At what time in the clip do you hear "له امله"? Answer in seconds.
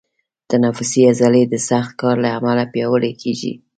2.23-2.63